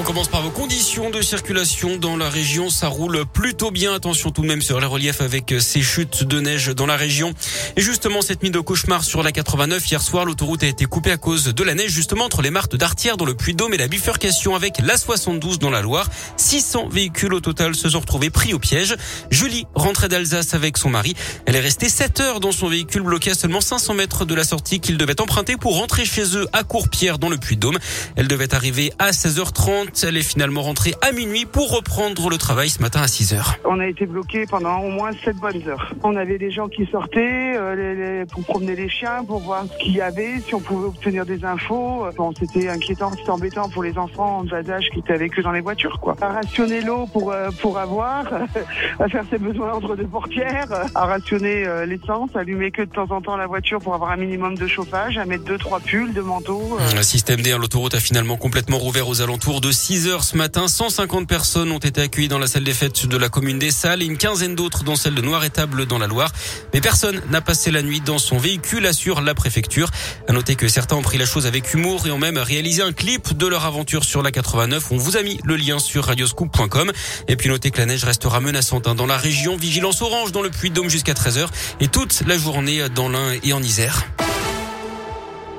[0.00, 2.70] On commence par vos conditions de circulation dans la région.
[2.70, 3.92] Ça roule plutôt bien.
[3.92, 7.34] Attention tout de même sur les reliefs avec ces chutes de neige dans la région.
[7.76, 11.10] Et justement, cette nuit de cauchemar sur la 89, hier soir, l'autoroute a été coupée
[11.10, 13.88] à cause de la neige, justement entre les martes d'Artière dans le Puy-de-Dôme et la
[13.88, 16.08] bifurcation avec la 72 dans la Loire.
[16.36, 18.94] 600 véhicules au total se sont retrouvés pris au piège.
[19.32, 21.16] Julie rentrait d'Alsace avec son mari.
[21.44, 24.44] Elle est restée 7 heures dans son véhicule bloqué à seulement 500 mètres de la
[24.44, 27.78] sortie qu'il devait emprunter pour rentrer chez eux à Courpierre dans le Puy-de-Dôme.
[28.14, 29.87] Elle devait arriver à 16h30.
[30.02, 33.56] Elle est finalement rentrée à minuit pour reprendre le travail ce matin à 6 heures.
[33.64, 35.92] On a été bloqué pendant au moins 7 bonnes heures.
[36.02, 39.94] On avait des gens qui sortaient euh, pour promener les chiens, pour voir ce qu'il
[39.94, 42.06] y avait, si on pouvait obtenir des infos.
[42.16, 45.42] Bon, c'était inquiétant, c'était embêtant pour les enfants en bas âge qui étaient avec eux
[45.42, 46.16] dans les voitures, quoi.
[46.20, 48.24] À rationner l'eau pour euh, pour avoir,
[49.00, 53.10] à faire ses besoins entre deux portières, à rationner euh, l'essence, allumer que de temps
[53.10, 56.12] en temps la voiture pour avoir un minimum de chauffage, à mettre deux trois pulls,
[56.12, 56.78] deux manteaux.
[56.94, 60.68] Le système D, l'autoroute a finalement complètement rouvert aux alentours de 6 heures ce matin.
[60.68, 64.02] 150 personnes ont été accueillies dans la salle des fêtes de la commune des Salles
[64.02, 66.30] et une quinzaine d'autres dans celle de Noir-Étable dans la Loire.
[66.72, 69.90] Mais personne n'a passé la nuit dans son véhicule, assure la préfecture.
[70.28, 72.92] À noter que certains ont pris la chose avec humour et ont même réalisé un
[72.92, 74.92] clip de leur aventure sur la 89.
[74.92, 76.92] On vous a mis le lien sur radioscoop.com.
[77.28, 79.56] Et puis notez que la neige restera menaçante hein, dans la région.
[79.56, 81.46] Vigilance orange dans le Puy-de-Dôme jusqu'à 13h
[81.80, 84.04] et toute la journée dans l'Ain et en Isère.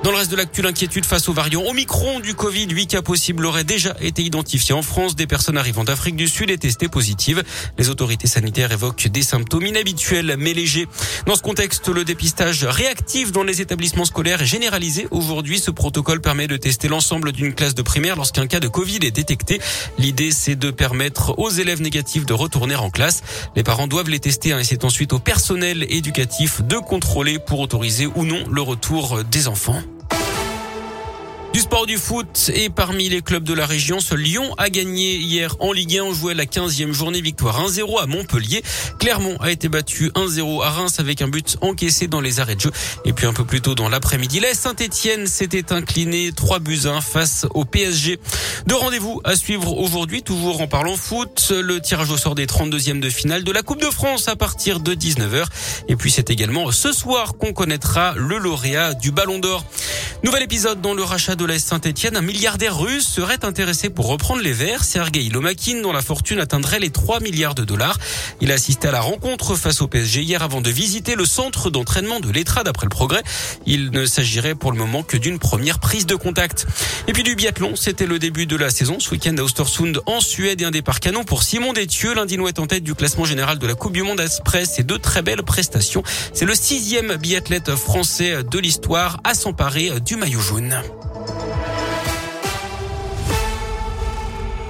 [0.02, 3.44] Dans le reste de l'actu, l'inquiétude face au variant Omicron du Covid, 8 cas possibles
[3.44, 5.14] auraient déjà été identifiés en France.
[5.14, 7.42] Des personnes arrivant d'Afrique du Sud et testées positives.
[7.76, 10.88] Les autorités sanitaires évoquent des symptômes inhabituels mais légers.
[11.26, 15.06] Dans ce contexte, le dépistage réactif dans les établissements scolaires est généralisé.
[15.10, 19.00] Aujourd'hui, ce protocole permet de tester l'ensemble d'une classe de primaire lorsqu'un cas de Covid
[19.02, 19.60] est détecté.
[19.98, 23.22] L'idée, c'est de permettre aux élèves négatifs de retourner en classe.
[23.54, 27.60] Les parents doivent les tester hein, et c'est ensuite au personnel éducatif de contrôler pour
[27.60, 29.82] autoriser ou non le retour des enfants.
[31.52, 35.16] Du sport du foot et parmi les clubs de la région, ce Lyon a gagné
[35.16, 36.04] hier en Ligue 1.
[36.04, 38.62] On jouait la 15e journée victoire 1-0 à Montpellier.
[39.00, 42.60] Clermont a été battu 1-0 à Reims avec un but encaissé dans les arrêts de
[42.60, 42.70] jeu.
[43.04, 47.00] Et puis un peu plus tôt dans l'après-midi, la Saint-Etienne s'était incliné 3 buts 1
[47.00, 48.20] face au PSG.
[48.66, 51.52] Deux rendez-vous à suivre aujourd'hui, toujours en parlant foot.
[51.52, 54.78] Le tirage au sort des 32e de finale de la Coupe de France à partir
[54.78, 55.46] de 19h.
[55.88, 59.64] Et puis c'est également ce soir qu'on connaîtra le lauréat du Ballon d'Or.
[60.22, 62.16] Nouvel épisode dans le rachat de la Saint-Etienne.
[62.16, 64.84] Un milliardaire russe serait intéressé pour reprendre les Verts.
[64.84, 67.98] Sergei Lomakin, dont la fortune atteindrait les 3 milliards de dollars.
[68.42, 71.70] Il a assisté à la rencontre face au PSG hier avant de visiter le centre
[71.70, 73.22] d'entraînement de l'Etra d'après le progrès.
[73.64, 76.66] Il ne s'agirait pour le moment que d'une première prise de contact.
[77.08, 79.00] Et puis du biathlon, c'était le début de la saison.
[79.00, 82.14] Ce week-end à Ostersund en Suède et un départ canon pour Simon Détieux.
[82.14, 84.98] L'Indinois est en tête du classement général de la Coupe du Monde après ses deux
[84.98, 86.02] très belles prestations.
[86.34, 90.82] C'est le sixième biathlète français de l'histoire à s'emparer du maillot jaune.